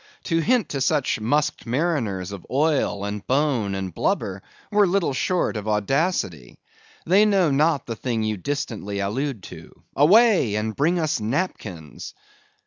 To 0.23 0.39
hint 0.39 0.69
to 0.69 0.81
such 0.81 1.19
musked 1.21 1.67
mariners 1.67 2.31
of 2.31 2.43
oil, 2.49 3.05
and 3.05 3.23
bone, 3.27 3.75
and 3.75 3.93
blubber, 3.93 4.41
were 4.71 4.87
little 4.87 5.13
short 5.13 5.55
of 5.55 5.67
audacity. 5.67 6.57
They 7.05 7.23
know 7.23 7.51
not 7.51 7.85
the 7.85 7.95
thing 7.95 8.23
you 8.23 8.37
distantly 8.37 8.97
allude 8.97 9.43
to. 9.53 9.71
Away, 9.95 10.55
and 10.55 10.75
bring 10.75 10.97
us 10.97 11.19
napkins! 11.19 12.15